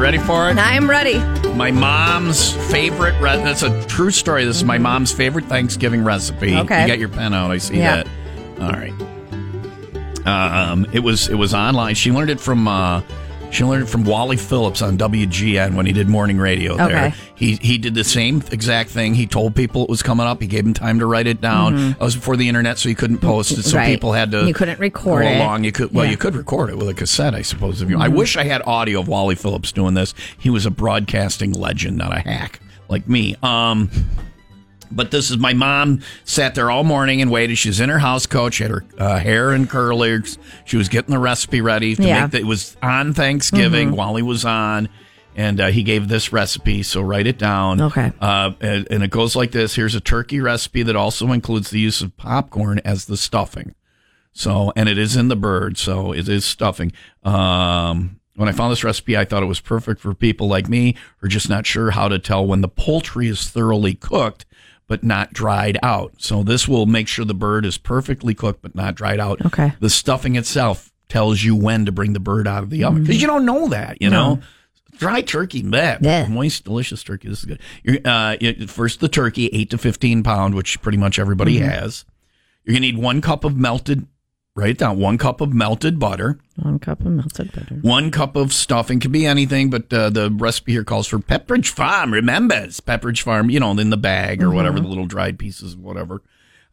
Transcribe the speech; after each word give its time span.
Ready 0.00 0.16
for 0.16 0.48
it? 0.48 0.56
I'm 0.56 0.88
ready. 0.88 1.18
My 1.54 1.70
mom's 1.70 2.52
favorite. 2.72 3.12
Re- 3.20 3.36
that's 3.44 3.62
a 3.62 3.84
true 3.86 4.10
story. 4.10 4.46
This 4.46 4.56
is 4.56 4.64
my 4.64 4.78
mom's 4.78 5.12
favorite 5.12 5.44
Thanksgiving 5.44 6.02
recipe. 6.02 6.56
Okay. 6.56 6.82
You 6.82 6.88
got 6.88 6.98
your 6.98 7.10
pen 7.10 7.34
out. 7.34 7.50
I 7.50 7.58
see 7.58 7.76
Yeah. 7.76 8.02
that. 8.04 8.62
All 8.62 8.70
right. 8.70 8.94
Um, 10.26 10.86
it 10.94 11.00
was 11.00 11.28
it 11.28 11.34
was 11.34 11.52
online. 11.52 11.94
She 11.96 12.10
learned 12.12 12.30
it 12.30 12.40
from 12.40 12.66
uh, 12.66 13.02
she 13.50 13.64
learned 13.64 13.82
it 13.84 13.86
from 13.86 14.04
Wally 14.04 14.36
Phillips 14.36 14.80
on 14.82 14.96
WGN 14.96 15.74
when 15.74 15.84
he 15.86 15.92
did 15.92 16.08
morning 16.08 16.38
radio 16.38 16.76
there. 16.76 16.86
Okay. 17.08 17.14
He 17.34 17.56
he 17.56 17.78
did 17.78 17.94
the 17.94 18.04
same 18.04 18.42
exact 18.52 18.90
thing. 18.90 19.14
He 19.14 19.26
told 19.26 19.54
people 19.56 19.82
it 19.84 19.88
was 19.90 20.02
coming 20.02 20.26
up. 20.26 20.40
He 20.40 20.46
gave 20.46 20.64
them 20.64 20.74
time 20.74 20.98
to 21.00 21.06
write 21.06 21.26
it 21.26 21.40
down. 21.40 21.76
It 21.92 22.00
was 22.00 22.14
before 22.16 22.36
the 22.36 22.48
internet, 22.48 22.78
so 22.78 22.88
you 22.88 22.94
couldn't 22.94 23.18
post 23.18 23.52
it. 23.52 23.62
So 23.64 23.70
Mm-hmm. 23.70 23.76
Right. 23.78 23.86
people 23.94 24.12
had 24.12 24.30
to 24.32 24.46
You 24.46 24.54
couldn't 24.54 24.78
record 24.78 25.22
go 25.24 25.28
it. 25.28 25.36
along. 25.38 25.64
You 25.64 25.72
could 25.72 25.92
well, 25.92 26.04
Yeah. 26.04 26.10
you 26.12 26.16
could 26.16 26.34
record 26.36 26.70
it 26.70 26.76
with 26.78 26.88
a 26.88 26.94
cassette, 26.94 27.34
I 27.34 27.42
suppose. 27.42 27.80
If 27.82 27.88
you, 27.90 27.98
I 27.98 28.08
wish 28.08 28.36
I 28.36 28.44
had 28.44 28.62
audio 28.66 29.00
of 29.00 29.08
Wally 29.08 29.34
Phillips 29.34 29.72
doing 29.72 29.94
this. 29.94 30.14
He 30.38 30.50
was 30.50 30.66
a 30.66 30.70
broadcasting 30.70 31.52
legend, 31.52 31.96
not 31.96 32.16
a 32.16 32.20
hack 32.20 32.60
like 32.88 33.08
me. 33.08 33.36
Um, 33.42 33.90
but 34.90 35.10
this 35.10 35.30
is 35.30 35.38
my 35.38 35.52
mom 35.54 36.00
sat 36.24 36.54
there 36.54 36.70
all 36.70 36.84
morning 36.84 37.20
and 37.22 37.30
waited. 37.30 37.56
She's 37.58 37.80
in 37.80 37.88
her 37.88 37.98
house 37.98 38.26
coat. 38.26 38.54
She 38.54 38.64
had 38.64 38.70
her 38.72 38.84
uh, 38.98 39.18
hair 39.18 39.50
and 39.50 39.68
curlers. 39.68 40.38
She 40.64 40.76
was 40.76 40.88
getting 40.88 41.10
the 41.12 41.18
recipe 41.18 41.60
ready 41.60 41.94
to 41.96 42.02
Yeah. 42.02 42.22
make. 42.22 42.32
The, 42.32 42.38
it 42.38 42.46
was 42.46 42.76
on 42.82 43.14
Thanksgiving. 43.14 43.92
while 43.92 44.16
he 44.16 44.22
was 44.22 44.44
on, 44.44 44.88
and 45.36 45.60
uh, 45.60 45.66
he 45.68 45.82
gave 45.82 46.08
this 46.08 46.32
recipe. 46.32 46.82
So 46.82 47.00
write 47.02 47.26
it 47.26 47.38
down. 47.38 47.80
Okay. 47.80 48.12
Uh, 48.20 48.52
and, 48.60 48.86
and 48.90 49.02
it 49.02 49.10
goes 49.10 49.36
like 49.36 49.52
this. 49.52 49.74
Here's 49.76 49.94
a 49.94 50.00
turkey 50.00 50.40
recipe 50.40 50.82
that 50.82 50.96
also 50.96 51.32
includes 51.32 51.70
the 51.70 51.80
use 51.80 52.00
of 52.02 52.16
popcorn 52.16 52.80
as 52.84 53.04
the 53.04 53.16
stuffing. 53.16 53.74
So, 54.32 54.72
and 54.76 54.88
it 54.88 54.96
is 54.96 55.16
in 55.16 55.26
the 55.28 55.36
bird, 55.36 55.76
so 55.76 56.12
it 56.12 56.28
is 56.28 56.44
stuffing. 56.44 56.92
Um, 57.24 58.20
when 58.36 58.48
I 58.48 58.52
found 58.52 58.72
this 58.72 58.84
recipe, 58.84 59.16
I 59.16 59.24
thought 59.24 59.42
it 59.42 59.46
was 59.46 59.60
perfect 59.60 60.00
for 60.00 60.14
people 60.14 60.46
like 60.48 60.68
me 60.68 60.94
who 61.18 61.26
are 61.26 61.28
just 61.28 61.48
not 61.48 61.66
sure 61.66 61.90
how 61.90 62.08
to 62.08 62.18
tell 62.18 62.46
when 62.46 62.60
the 62.60 62.68
poultry 62.68 63.26
is 63.28 63.48
thoroughly 63.50 63.94
cooked 63.94 64.46
but 64.90 65.04
not 65.04 65.32
dried 65.32 65.78
out. 65.84 66.12
So 66.18 66.42
this 66.42 66.66
will 66.66 66.84
make 66.84 67.06
sure 67.06 67.24
the 67.24 67.32
bird 67.32 67.64
is 67.64 67.78
perfectly 67.78 68.34
cooked 68.34 68.60
but 68.60 68.74
not 68.74 68.96
dried 68.96 69.20
out. 69.20 69.40
Okay. 69.46 69.72
The 69.78 69.88
stuffing 69.88 70.34
itself 70.34 70.90
tells 71.08 71.44
you 71.44 71.54
when 71.54 71.86
to 71.86 71.92
bring 71.92 72.12
the 72.12 72.18
bird 72.18 72.48
out 72.48 72.64
of 72.64 72.70
the 72.70 72.82
oven 72.82 73.04
because 73.04 73.20
you 73.22 73.28
don't 73.28 73.46
know 73.46 73.68
that, 73.68 74.02
you 74.02 74.10
know. 74.10 74.40
Dry 74.98 75.22
turkey, 75.22 75.62
bleh. 75.62 75.98
Yeah. 76.00 76.26
moist, 76.26 76.64
delicious 76.64 77.04
turkey. 77.04 77.28
This 77.28 77.38
is 77.38 77.44
good. 77.44 77.60
You're, 77.84 77.98
uh, 78.04 78.36
first, 78.66 78.98
the 78.98 79.08
turkey, 79.08 79.46
eight 79.52 79.70
to 79.70 79.78
fifteen 79.78 80.24
pound, 80.24 80.56
which 80.56 80.82
pretty 80.82 80.98
much 80.98 81.18
everybody 81.20 81.58
has. 81.58 82.04
You're 82.64 82.74
gonna 82.74 82.80
need 82.80 82.98
one 82.98 83.20
cup 83.20 83.44
of 83.44 83.56
melted. 83.56 84.08
Write 84.56 84.70
it 84.70 84.78
down. 84.78 84.98
One 84.98 85.16
cup 85.16 85.40
of 85.40 85.54
melted 85.54 85.98
butter. 86.00 86.38
One 86.56 86.80
cup 86.80 87.00
of 87.00 87.06
melted 87.06 87.52
butter. 87.52 87.76
One 87.82 88.10
cup 88.10 88.34
of 88.34 88.52
stuffing. 88.52 88.98
Could 88.98 89.12
be 89.12 89.24
anything, 89.24 89.70
but 89.70 89.92
uh, 89.92 90.10
the 90.10 90.30
recipe 90.30 90.72
here 90.72 90.82
calls 90.84 91.06
for 91.06 91.18
Pepperidge 91.18 91.68
Farm. 91.68 92.12
Remembers 92.12 92.80
Pepperidge 92.80 93.22
Farm. 93.22 93.48
You 93.48 93.60
know, 93.60 93.70
in 93.70 93.90
the 93.90 93.96
bag 93.96 94.42
or 94.42 94.50
whatever, 94.50 94.80
the 94.80 94.88
little 94.88 95.06
dried 95.06 95.38
pieces, 95.38 95.74
or 95.74 95.78
whatever. 95.78 96.22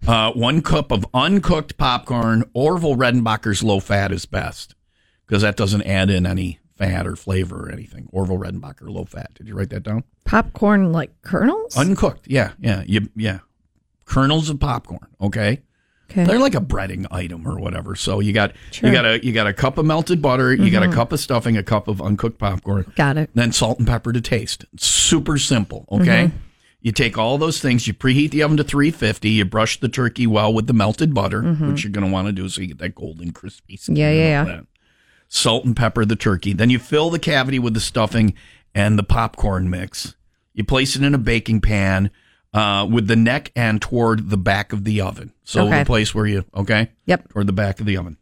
Uh, 0.08 0.32
one 0.32 0.62
cup 0.62 0.92
of 0.92 1.06
uncooked 1.14 1.78
popcorn. 1.78 2.44
Orville 2.54 2.96
Redenbacher's 2.96 3.64
low 3.64 3.80
fat 3.80 4.12
is 4.12 4.26
best 4.26 4.74
because 5.28 5.44
that 5.44 5.56
doesn't 5.56 5.84
add 5.84 6.10
in 6.10 6.26
any 6.26 6.60
fat 6.76 7.06
or 7.06 7.16
flavor 7.16 7.68
or 7.68 7.72
anything. 7.72 8.08
Orville 8.12 8.38
Redenbacher 8.38 8.90
low 8.90 9.06
fat. 9.06 9.34
Did 9.36 9.48
you 9.48 9.56
write 9.56 9.70
that 9.70 9.84
down? 9.84 10.04
Popcorn 10.26 10.92
like 10.92 11.12
kernels? 11.22 11.78
Uncooked. 11.78 12.28
Yeah, 12.28 12.54
yeah, 12.60 12.84
you, 12.86 13.10
yeah. 13.16 13.40
Kernels 14.06 14.50
of 14.50 14.60
popcorn. 14.60 15.08
Okay. 15.22 15.62
Okay. 16.10 16.24
They're 16.24 16.40
like 16.40 16.56
a 16.56 16.62
breading 16.62 17.06
item 17.12 17.48
or 17.48 17.60
whatever. 17.60 17.96
So 17.96 18.20
you 18.20 18.34
got 18.34 18.54
Sure. 18.72 18.90
you 18.90 18.96
got 18.96 19.06
a 19.06 19.26
you 19.26 19.34
got 19.34 19.48
a 19.48 19.54
cup 19.54 19.78
of 19.78 19.86
melted 19.86 20.22
butter, 20.22 20.54
you 20.54 20.72
got 20.72 20.84
a 20.84 20.88
mm-hmm. 20.88 20.96
cup 20.96 21.12
of 21.12 21.20
stuffing, 21.20 21.58
a 21.58 21.64
cup 21.64 21.88
of 21.88 22.02
uncooked 22.02 22.40
popcorn, 22.40 22.92
Got 22.96 23.18
it. 23.18 23.30
then 23.34 23.52
salt 23.52 23.80
and 23.80 23.88
pepper 23.88 24.14
to 24.14 24.22
taste. 24.22 24.66
It's 24.74 24.86
super 24.86 25.38
simple. 25.38 25.86
Okay. 25.92 26.26
Mm-hmm. 26.26 26.38
You 26.82 26.92
take 26.92 27.18
all 27.18 27.38
those 27.38 27.60
things, 27.60 27.88
you 27.88 27.94
preheat 27.94 28.32
the 28.32 28.44
oven 28.44 28.58
to 28.58 28.64
350, 28.64 29.30
you 29.30 29.46
brush 29.46 29.80
the 29.80 29.90
turkey 29.90 30.28
well 30.28 30.54
with 30.54 30.68
the 30.68 30.74
melted 30.74 31.14
butter, 31.14 31.42
mm-hmm. 31.42 31.70
which 31.70 31.84
you're 31.84 31.92
going 31.92 32.06
to 32.06 32.12
want 32.12 32.28
to 32.28 32.32
do 32.32 32.48
so 32.48 32.62
you 32.62 32.68
get 32.68 32.78
that 32.78 32.96
golden 32.96 33.32
crispy 33.32 33.76
skin. 33.78 33.96
Yeah, 33.96 34.12
yeah, 34.12 34.46
yeah. 34.46 34.62
Salt 35.28 35.66
and 35.66 35.76
pepper 35.76 36.06
the 36.06 36.16
turkey. 36.16 36.54
Then 36.54 36.70
you 36.70 36.80
fill 36.80 37.10
the 37.10 37.20
cavity 37.20 37.60
with 37.60 37.74
the 37.74 37.80
stuffing 37.80 38.36
and 38.74 38.98
the 38.98 39.04
popcorn 39.04 39.70
mix. 39.70 40.16
You 40.54 40.64
place 40.64 40.96
it 40.96 41.04
in 41.04 41.14
a 41.14 41.18
baking 41.18 41.62
pan 41.62 42.12
uh, 42.54 42.88
with 42.90 43.08
the 43.08 43.16
neck 43.16 43.52
and 43.56 43.82
toward 43.82 44.30
the 44.30 44.38
back 44.38 44.74
of 44.74 44.84
the 44.84 45.02
oven. 45.02 45.34
So 45.44 45.68
Okay. 45.68 45.80
the 45.80 45.86
place 45.86 46.14
where 46.16 46.26
you, 46.26 46.46
okay? 46.56 46.90
Yep. 47.06 47.30
Toward 47.30 47.48
the 47.48 47.54
back 47.54 47.80
of 47.80 47.86
the 47.86 47.98
oven. 47.98 48.18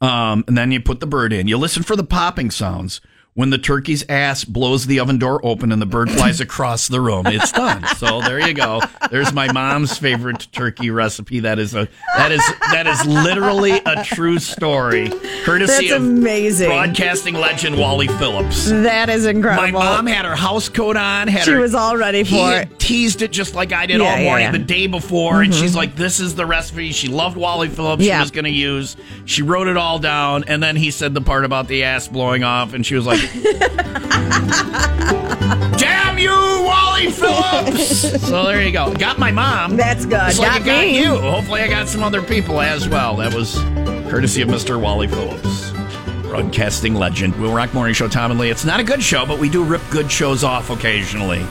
Um, 0.00 0.44
and 0.48 0.58
then 0.58 0.72
you 0.72 0.80
put 0.80 1.00
the 1.00 1.06
bird 1.06 1.32
in. 1.32 1.46
You 1.46 1.56
listen 1.58 1.82
for 1.84 1.94
the 1.94 2.02
popping 2.04 2.50
sounds 2.50 3.00
when 3.34 3.48
the 3.50 3.56
turkey's 3.56 4.04
ass 4.10 4.44
blows 4.44 4.86
the 4.86 4.98
oven 5.00 5.16
door 5.16 5.40
open 5.46 5.70
and 5.72 5.80
the 5.80 5.86
bird 5.86 6.10
flies 6.16 6.40
across 6.40 6.88
the 6.88 7.00
room. 7.00 7.26
It's 7.28 7.52
done. 7.52 7.84
So 7.96 8.20
there 8.20 8.40
you 8.46 8.52
go. 8.52 8.80
There's 9.12 9.32
my 9.32 9.50
mom's 9.52 9.96
favorite 9.96 10.48
turkey 10.50 10.90
recipe. 10.90 11.38
That 11.40 11.60
is 11.60 11.72
a 11.74 11.88
that 12.16 12.32
is 12.32 12.42
that 12.72 12.86
is 12.88 13.06
literally 13.06 13.80
a 13.86 14.02
true 14.02 14.38
story, 14.40 15.08
courtesy 15.44 15.88
That's 15.88 15.92
of 15.92 16.02
amazing. 16.02 16.68
broadcasting 16.68 17.34
legend 17.34 17.78
Wally 17.78 18.08
Phillips. 18.08 18.68
That 18.70 19.08
is 19.08 19.24
incredible. 19.24 19.62
My 19.62 19.70
mom 19.70 20.06
had 20.08 20.24
her 20.24 20.34
house 20.36 20.68
coat 20.68 20.96
on. 20.96 21.28
Had 21.28 21.44
she 21.44 21.52
her, 21.52 21.60
was 21.60 21.76
all 21.76 21.96
ready 21.96 22.24
he 22.24 22.36
for 22.36 22.44
had 22.50 22.70
it. 22.72 22.78
Teased 22.92 23.22
it 23.22 23.32
just 23.32 23.54
like 23.54 23.72
I 23.72 23.86
did 23.86 24.00
Yeah, 24.00 24.06
all 24.10 24.18
morning 24.18 24.44
yeah. 24.44 24.52
Mm-hmm. 24.52 24.58
the 24.58 24.64
day 24.66 24.86
before, 24.86 25.40
and 25.40 25.54
she's 25.54 25.74
like, 25.74 25.96
"This 25.96 26.20
is 26.20 26.34
the 26.34 26.44
recipe." 26.44 26.92
She 26.92 27.08
loved 27.08 27.38
Wally 27.38 27.68
Phillips. 27.68 28.04
She 28.04 28.10
was 28.10 28.30
going 28.30 28.44
to 28.44 28.50
use. 28.50 28.96
She 29.24 29.40
wrote 29.40 29.66
it 29.68 29.78
all 29.78 29.98
down, 29.98 30.44
and 30.44 30.62
then 30.62 30.76
he 30.76 30.90
said 30.90 31.14
the 31.14 31.22
part 31.22 31.46
about 31.46 31.68
the 31.68 31.84
ass 31.84 32.06
blowing 32.06 32.44
off, 32.44 32.74
and 32.74 32.84
she 32.84 32.94
was 32.94 33.06
like, 33.06 33.18
"Damn 35.78 36.18
you, 36.18 36.30
Wally 36.30 37.10
Phillips!" 37.10 38.22
so 38.28 38.44
there 38.44 38.62
you 38.62 38.72
go. 38.72 38.92
Got 38.94 39.18
my 39.18 39.30
mom. 39.30 39.76
That's 39.76 40.04
good. 40.04 40.20
Just 40.26 40.38
like 40.40 40.48
Got 40.48 40.60
it 40.62 40.64
got 40.66 40.88
you. 40.90 41.16
Hopefully, 41.18 41.62
I 41.62 41.68
got 41.68 41.88
some 41.88 42.02
other 42.02 42.20
people 42.22 42.60
as 42.60 42.88
well. 42.88 43.16
That 43.16 43.32
was 43.34 43.54
courtesy 44.10 44.42
of 44.42 44.48
Mr. 44.48 44.78
Wally 44.80 45.08
Phillips. 45.08 45.70
Broadcasting 46.24 46.94
legend. 46.94 47.34
WIIL 47.34 47.54
Rock 47.54 47.74
Morning 47.74 47.94
Show, 47.94 48.08
Tom 48.08 48.30
and 48.30 48.40
Lee. 48.40 48.50
It's 48.50 48.64
not 48.64 48.80
a 48.80 48.84
good 48.84 49.02
show, 49.02 49.26
but 49.26 49.38
we 49.38 49.48
do 49.50 49.62
rip 49.62 49.82
good 49.90 50.10
shows 50.10 50.42
off 50.44 50.70
occasionally. 50.70 51.44